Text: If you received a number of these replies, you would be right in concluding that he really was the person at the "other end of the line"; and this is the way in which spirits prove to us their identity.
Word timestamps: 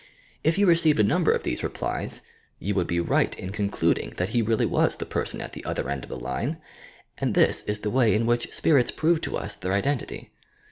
If 0.43 0.57
you 0.57 0.65
received 0.65 0.99
a 0.99 1.03
number 1.03 1.31
of 1.31 1.43
these 1.43 1.61
replies, 1.61 2.21
you 2.57 2.73
would 2.73 2.87
be 2.87 2.99
right 2.99 3.37
in 3.37 3.51
concluding 3.51 4.15
that 4.17 4.29
he 4.29 4.41
really 4.41 4.65
was 4.65 4.95
the 4.95 5.05
person 5.05 5.39
at 5.41 5.53
the 5.53 5.63
"other 5.63 5.91
end 5.91 6.03
of 6.03 6.09
the 6.09 6.17
line"; 6.17 6.57
and 7.19 7.35
this 7.35 7.61
is 7.65 7.81
the 7.81 7.91
way 7.91 8.15
in 8.15 8.25
which 8.25 8.51
spirits 8.51 8.89
prove 8.89 9.21
to 9.21 9.37
us 9.37 9.55
their 9.55 9.73
identity. 9.73 10.31